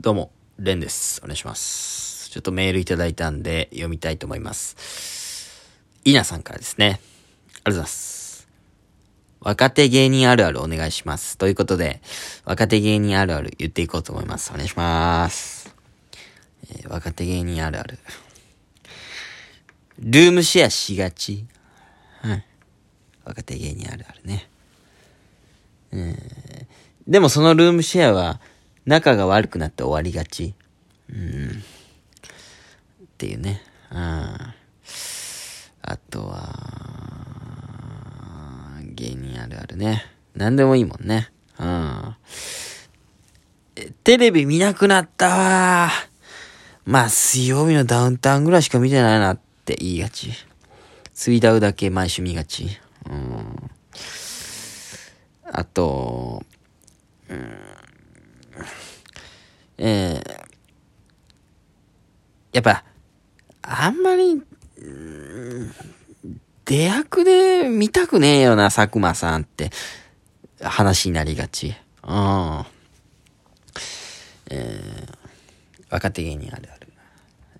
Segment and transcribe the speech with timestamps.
[0.00, 1.20] どうも、レンです。
[1.22, 2.30] お願いします。
[2.30, 5.70] ちょっとメールいただいたんで読みたいと思います。
[6.04, 6.86] イナさんからですね。
[6.86, 8.48] ありがとうございます。
[9.40, 11.36] 若手芸人あるあるお願いします。
[11.36, 12.00] ということで、
[12.46, 14.50] 若手芸人あるある言っていこうと思います。
[14.52, 15.72] お願いします。
[16.70, 17.98] えー若手芸人あるある。
[19.98, 21.44] ルームシェアしがち。
[22.22, 22.44] はい。
[23.24, 24.48] 若手芸人あるあるね。
[25.92, 26.66] え
[27.06, 28.40] でもそのルームシェアは
[28.84, 30.54] 仲が悪くなって終わりがち。
[31.10, 31.50] うん。
[31.50, 33.62] っていうね。
[33.90, 33.98] うん。
[33.98, 34.54] あ
[36.10, 36.52] とは、
[38.82, 40.04] 芸人あるあるね。
[40.34, 41.30] 何でもいいもんね。
[41.58, 42.16] うん。
[44.04, 45.90] テレビ見なくなったわ
[46.84, 50.30] まあ、水曜日のダウンタウンぐらいしか見てないなって言いがち。
[51.14, 52.66] 水ダウだけ毎週見がち。
[53.08, 53.70] うん。
[55.52, 56.42] あと、
[59.78, 60.48] えー、
[62.52, 62.84] やっぱ、
[63.62, 64.42] あんまり、
[64.78, 65.74] うん
[66.64, 69.70] 出役で見たくねえよな、佐久間さんって、
[70.62, 71.74] 話になりがち。
[72.06, 72.64] うん。
[74.50, 76.92] えー、若手芸人あるある。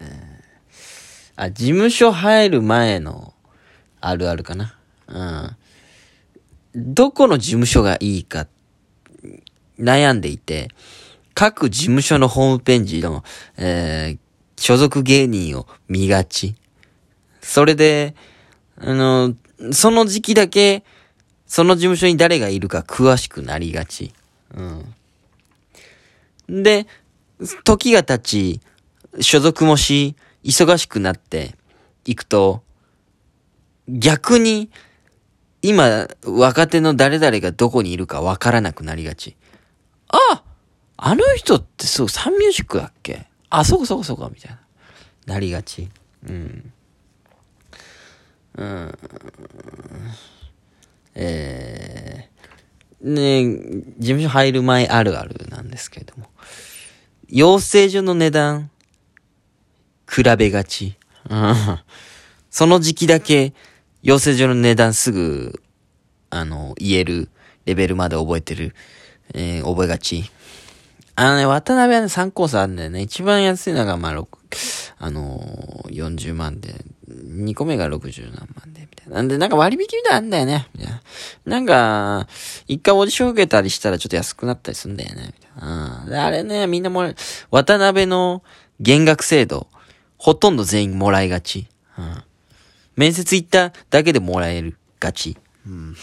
[0.00, 3.34] えー、あ、事務所入る前の
[4.00, 4.74] あるあるかな。
[5.08, 6.94] うん。
[6.94, 8.46] どこの事務所がいいか
[9.78, 10.68] 悩んでいて、
[11.36, 13.22] 各事務所のホームページの、
[13.58, 14.18] えー、
[14.56, 16.54] 所属芸人を見がち。
[17.42, 18.14] それで、
[18.78, 19.34] あの、
[19.70, 20.82] その時期だけ、
[21.46, 24.14] その事務所に誰がいるか詳しくなりがち。
[24.54, 24.62] う
[26.52, 26.62] ん。
[26.62, 26.86] で、
[27.64, 28.60] 時が経ち、
[29.20, 31.54] 所属もし、忙しくなって
[32.06, 32.62] いくと、
[33.90, 34.70] 逆に、
[35.60, 39.36] 今、若手の誰々がどこにいるかわからなくなりがち。
[40.08, 40.45] ああ
[40.96, 43.26] あの人ってそう、サンミュージックだっけ？
[43.50, 44.60] あ、そうかそうかそうか、みたいな。
[45.34, 45.88] なりがち。
[46.26, 46.72] うん。
[48.56, 48.98] うん。
[51.14, 53.44] えー、ね
[53.98, 56.28] 事務所入る前あるあるなんですけれども。
[57.28, 58.70] 養成所の値段、
[60.08, 60.96] 比べがち。
[61.28, 61.54] うん。
[62.50, 63.52] その時期だけ、
[64.02, 65.62] 養成所の値段すぐ、
[66.30, 67.28] あの、言える
[67.66, 68.74] レベルまで覚えてる、
[69.34, 70.30] えー覚えがち。
[71.18, 73.00] あのね、渡辺はね、3コースあるんだよね。
[73.00, 74.26] 一番安いのが、まあ、6、
[74.98, 79.16] あのー、40万で、2個目が60何万で、みたいな。
[79.16, 80.68] なんで、なんか割引みたいなあんだよね。
[80.74, 81.02] みたいな。
[81.46, 82.28] なんか、
[82.68, 85.32] 一回オーディション受けたりしたらちょっと安くなったりすんだよね。
[85.34, 86.02] みたいな。
[86.02, 86.10] うん。
[86.10, 87.14] であれね、みんなもら
[87.50, 88.42] 渡辺の
[88.80, 89.68] 減額制度、
[90.18, 91.66] ほとんど全員もらいがち。
[91.96, 92.22] うん。
[92.94, 95.38] 面接行っただけでもらえるがち。
[95.66, 95.96] うん。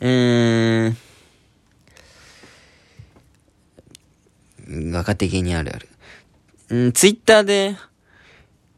[0.00, 0.96] うーん。
[4.92, 5.88] 若手芸人あるある。
[6.70, 7.76] うん、ツイッターで、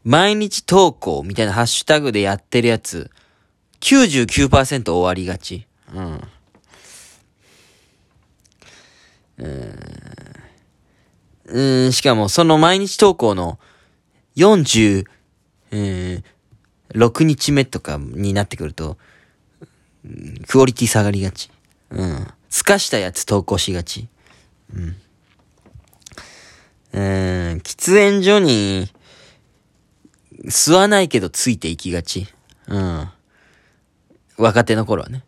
[0.03, 3.09] 毎日投稿みたいなハッシュタグでやってるやつ、
[3.79, 5.65] 99%終わりがち。
[5.93, 6.21] うん。
[9.37, 9.79] うん、
[11.47, 13.59] うんしかもその毎日投稿の
[14.37, 15.05] 40、
[15.71, 16.23] えー、
[16.89, 18.97] 6日目とかになってくると、
[20.47, 21.49] クオリティ下がりがち。
[21.89, 22.27] うん。
[22.49, 24.07] すかしたやつ投稿しがち。
[24.73, 24.95] うん。
[26.95, 27.01] うん、
[27.57, 28.87] 喫煙所に、
[30.45, 32.25] 吸わないけどついていきがち。
[32.67, 33.09] うん。
[34.37, 35.25] 若手の頃はね。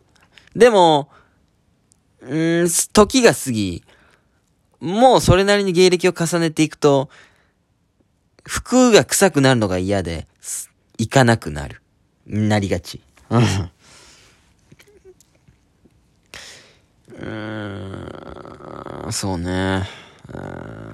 [0.56, 1.10] でも、
[2.22, 3.84] うん、時が過ぎ、
[4.80, 7.10] もうそれなりに芸歴を重ねていくと、
[8.46, 10.26] 服が臭くなるのが嫌で、
[10.98, 11.82] 行かなくなる。
[12.26, 13.02] なりがち。
[13.30, 13.42] うん。
[13.42, 19.84] うーん、そうね。
[20.34, 20.87] うん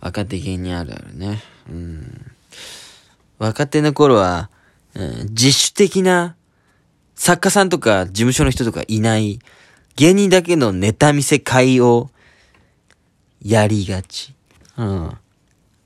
[0.00, 1.42] 若手芸人あるあるね。
[1.70, 2.32] うん。
[3.38, 4.50] 若手の頃は、
[4.94, 6.34] うん自主的な
[7.14, 9.38] 作家さんとか事務所の人とかいない
[9.96, 12.10] 芸人だけのネタ見せ会を
[13.42, 14.34] やりがち。
[14.76, 15.18] うん。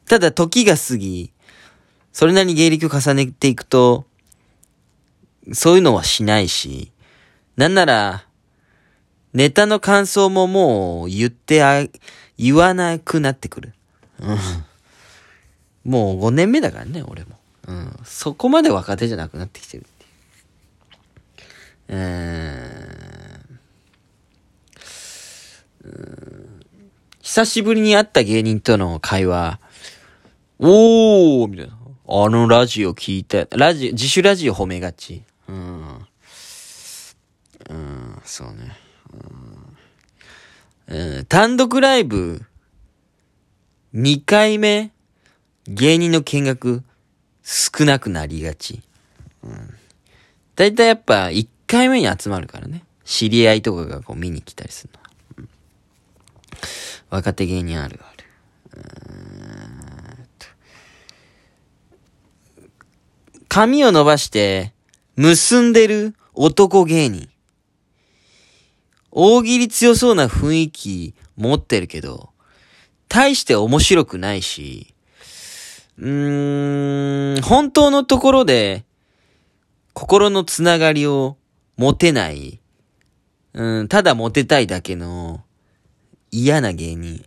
[0.06, 1.32] ただ時が過ぎ、
[2.12, 4.04] それなりに芸歴を重ねていくと、
[5.52, 6.92] そういうのはしないし、
[7.56, 8.26] なんなら、
[9.32, 11.86] ネタの感想ももう言ってあ、
[12.38, 13.74] 言わなくなってくる。
[14.20, 14.38] うん。
[15.90, 17.38] もう5年目だからね、俺も。
[17.66, 17.96] うん。
[18.04, 20.10] そこまで若手じゃなくなってきてるっていう。
[21.88, 23.12] えー
[25.84, 26.60] うん
[27.20, 29.60] 久しぶりに会った芸人との会話、
[30.58, 31.72] おーみたいな。
[32.08, 35.22] あのラジオ聞いて、ラジオ、自主ラジオ褒めがち。
[35.48, 36.06] うん。
[37.70, 38.76] うん、そうね。
[40.88, 42.42] うん、単独ライブ、
[43.94, 44.92] 2回目、
[45.66, 46.82] 芸人の見学、
[47.42, 48.82] 少なくなりがち。
[49.42, 49.74] うん。
[50.56, 52.84] だいたいやっぱ、1回目に集まるからね。
[53.04, 55.10] 知り合いとかがこう見に来たりするのは。
[55.38, 55.48] うん
[57.12, 58.24] 若手芸人あるある。
[63.48, 64.72] 髪を伸ばして、
[65.16, 67.28] 結んでる男芸人。
[69.12, 72.30] 大喜利強そうな雰囲気持ってるけど、
[73.08, 74.94] 大して面白くないし、
[75.98, 78.84] うーん、本当のところで、
[79.92, 81.36] 心のつながりを
[81.76, 82.60] 持てない、
[83.52, 85.44] うん、ただモテたいだけの
[86.30, 87.24] 嫌な芸人。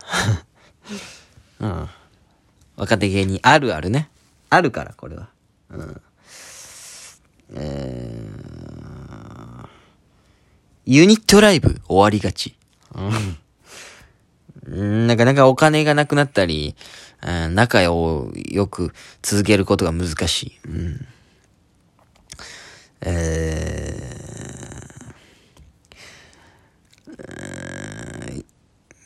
[1.60, 1.88] うん。
[2.76, 4.08] 若手芸人あるあるね。
[4.48, 5.28] あるから、これは。
[5.68, 6.00] うん。
[7.56, 8.53] えー、
[10.86, 12.54] ユニットライブ終わりがち。
[12.94, 15.06] うん。
[15.06, 16.74] なかなかお金がなくなったり、
[17.22, 18.92] うん仲をよく
[19.22, 20.52] 続けることが難しい。
[20.66, 21.06] うん。
[23.00, 28.44] えー、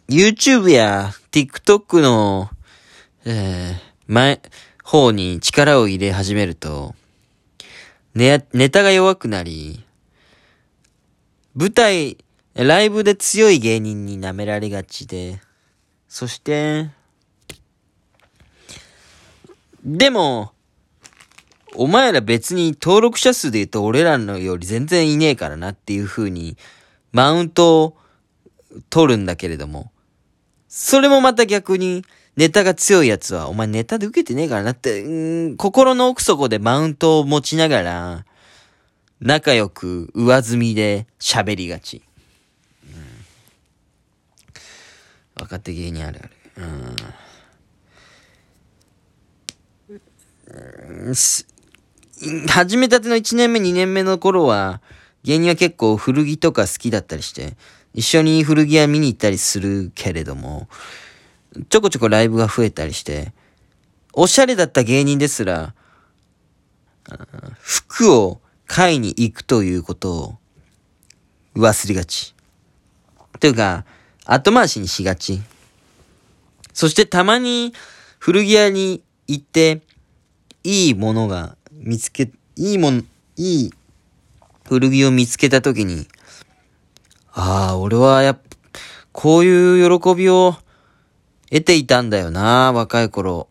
[0.09, 2.51] YouTube や TikTok の、
[3.25, 3.77] えー、
[4.07, 4.41] 前、
[4.83, 6.95] 方に力を入れ始めると、
[8.15, 9.85] ね、ネタが弱くなり、
[11.60, 12.19] 舞台、
[12.55, 15.40] ライブで強い芸人に舐められがちで、
[16.06, 16.88] そして、
[19.84, 20.52] でも、
[21.75, 26.56] お前ら別に登録者数で言うと俺らのより全然いねえからなっていう風に、
[27.10, 27.96] マウントを
[28.88, 29.90] 取るんだけれども、
[30.69, 32.05] それもまた逆に、
[32.37, 38.25] ネタが強いやつは、お前ネタで受けてねえからなって、心の奥底でマウントを持ちながら、
[39.20, 42.03] 仲良く上積みで喋りがち。
[42.85, 42.93] うん
[45.41, 46.31] 若手芸人あるある。
[46.56, 46.97] うん
[52.49, 54.81] 始めたての1年目、2年目の頃は、
[55.23, 57.56] 芸人は結構古着とか好きだったりして、
[57.94, 60.69] 一緒に古着屋見に行ったりするけれども、
[61.69, 63.32] ちょこちょこライブが増えたりして、
[64.12, 65.75] おしゃれだった芸人ですら、
[67.61, 70.38] 服を買いに行くということを
[71.56, 72.35] 忘れがち。
[73.41, 73.85] というか、
[74.26, 75.41] 後回しにしがち。
[76.75, 77.73] そしてたまに
[78.20, 79.81] 古着屋に行って、
[80.62, 83.73] いいものが見つけ、いいもん、いい
[84.67, 86.06] 古着を見つけたときに、
[87.32, 88.43] ああ、俺はやっぱ、
[89.12, 90.56] こういう喜びを
[91.50, 93.49] 得ていたんだよな、若い頃。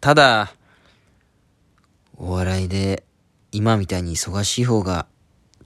[0.00, 0.52] ただ、
[2.16, 3.04] お笑いで
[3.52, 5.06] 今みたいに忙しい方が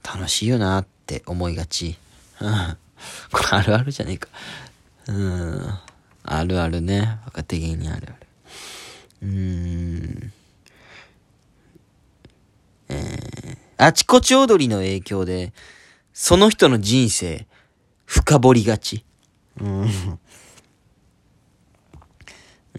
[0.03, 1.97] 楽しいよなって思いがち。
[2.41, 2.77] うん
[3.31, 4.29] これあるあるじゃねえか。
[5.07, 5.61] うん。
[6.23, 7.19] あるあるね。
[7.25, 8.15] 若手芸人あるある。
[9.23, 10.33] うーん。
[12.89, 15.53] えー、あちこち踊りの影響で、
[16.13, 17.45] その人の人生、
[18.05, 19.03] 深掘りがち。
[19.59, 19.81] うん。
[19.83, 19.87] う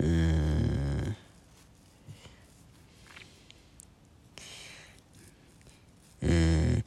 [0.01, 1.17] ーん。
[6.23, 6.85] うーん。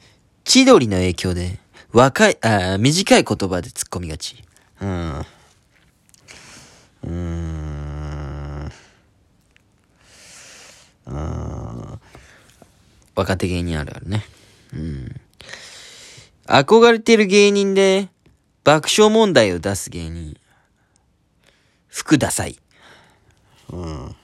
[0.50, 1.60] 千鳥の影響で、
[1.92, 4.42] 若い、あー短い言葉で突っ込みがち。
[4.80, 5.18] うん。
[5.20, 8.72] うーん。
[11.06, 12.00] うん。
[13.14, 14.26] 若手芸人あるあるね。
[14.74, 15.20] うん。
[16.48, 18.08] 憧れてる芸人で、
[18.64, 20.36] 爆笑問題を出す芸人。
[21.86, 22.58] 服ダサい。
[23.68, 24.16] うん。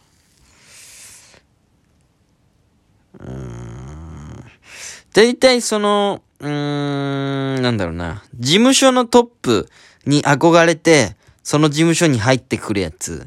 [5.16, 8.22] 大体その、うーん、なんだろうな。
[8.38, 9.66] 事務所のトップ
[10.04, 13.26] に憧れて、その事務所に入ってくるやつ、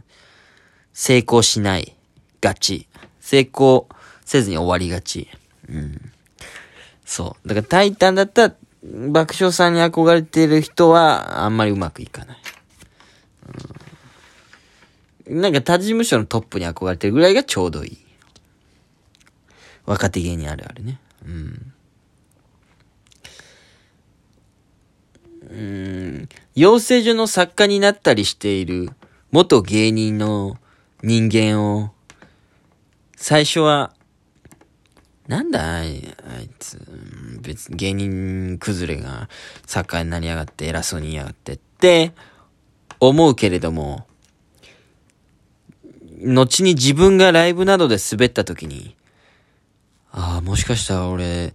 [0.94, 1.96] 成功しない。
[2.42, 2.88] がち。
[3.20, 3.90] 成功
[4.24, 5.30] せずに終わりがち。
[5.68, 6.12] うん。
[7.06, 7.48] そう。
[7.48, 12.38] だからタイタンだったら、爆笑さんに憧れてる人は、あんまりうまくいかない。
[15.26, 17.98] うん、なんか他事務所のトップに憧れてるぐらいがちょうどいい。
[19.88, 21.00] 若手芸人あるあるね。
[21.26, 21.74] うん。
[25.50, 26.30] うん。
[26.56, 28.90] 養成所の作家になったりしている
[29.32, 30.58] 元芸人の
[31.04, 31.92] 人間を、
[33.16, 33.94] 最初は、
[35.28, 36.16] なんだあい
[36.58, 36.82] つ、
[37.42, 39.30] 別に芸人崩れが
[39.66, 42.14] 作家になりやがって偉そうに言いやがってって
[43.00, 44.08] 思うけれども、
[46.22, 48.96] 後に自分がライブなどで滑った時に、
[50.12, 51.54] ああ、もしかしたら俺、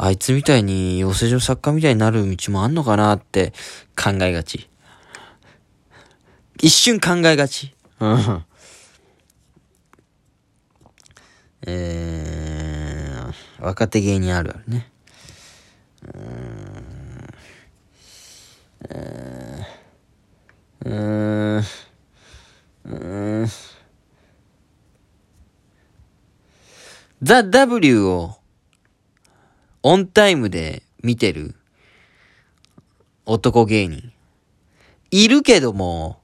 [0.00, 3.52] あいつみたいに養成所作家みたいになる道もあんのかなって
[4.00, 4.70] 考えがち。
[6.60, 7.74] 一瞬考えがち。
[7.98, 8.44] うん。
[11.66, 14.88] えー、若手芸人あるあるね。
[16.04, 17.34] うーん。
[18.90, 21.64] えー、うーん。
[22.84, 23.48] うーん。
[27.20, 28.37] ザ・ W を
[29.90, 31.54] オンタイムで見てる
[33.24, 34.12] 男芸人。
[35.10, 36.20] いるけども、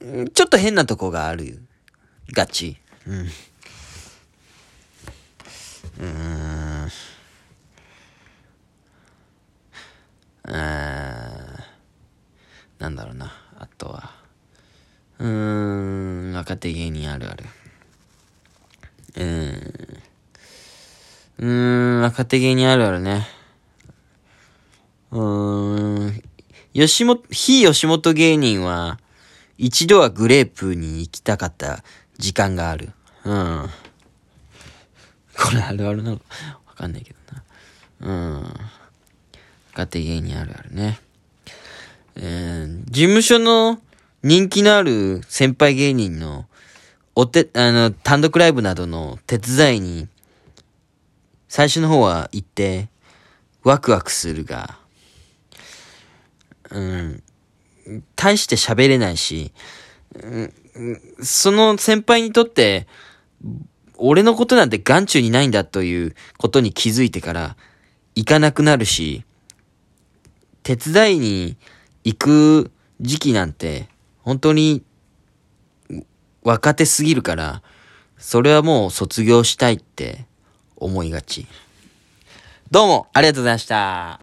[0.00, 1.62] ちょっと変なとこがある。
[2.32, 2.78] ガチ。
[3.06, 3.20] うん。
[3.20, 6.90] うーん。
[12.80, 13.32] なんだろうな。
[13.56, 14.10] あとは。
[15.20, 17.44] うーん、若手芸人あるある。
[19.14, 19.81] うん。
[21.42, 21.48] うー
[21.98, 23.26] ん、若手芸人あるあるね。
[25.10, 26.22] うーん。
[26.72, 29.00] 吉本、非吉本芸人は、
[29.58, 31.82] 一度はグレープに行きたかった
[32.16, 32.92] 時間がある。
[33.24, 33.68] うん。
[35.36, 36.20] これあるあるなの
[36.64, 37.12] わかんないけ
[38.00, 38.38] どな。
[38.38, 38.42] うん。
[39.72, 41.00] 若手芸人あるあるね。
[42.14, 43.80] えー、事務所の
[44.22, 46.46] 人気のある先輩芸人の
[47.16, 50.08] おて、あの、単独ライブなどの手伝いに、
[51.52, 52.88] 最初の方は行って、
[53.62, 54.78] ワクワクするが、
[56.70, 57.22] うん、
[58.16, 59.52] 大して喋れないし、
[60.14, 60.52] うん、
[61.22, 62.86] その先輩にとって、
[63.98, 67.56] 俺のことなんて眼中にないんだということに気づいてから
[68.14, 69.22] 行かなくなるし、
[70.62, 71.58] 手伝いに
[72.02, 72.70] 行く
[73.02, 73.90] 時期なんて
[74.22, 74.82] 本当に
[76.42, 77.62] 若手すぎるから、
[78.16, 80.24] それはもう卒業したいって
[80.84, 81.46] 思いがち。
[82.70, 84.20] どうもありがとうございました。